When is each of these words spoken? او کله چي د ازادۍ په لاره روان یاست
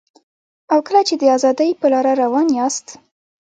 او 0.71 0.77
کله 0.87 1.01
چي 1.07 1.15
د 1.19 1.23
ازادۍ 1.37 1.69
په 1.79 1.87
لاره 1.93 2.13
روان 2.23 2.47
یاست 2.59 2.87